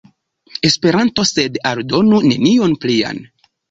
[0.69, 3.27] Esperanto, sed aldonu nenion plian.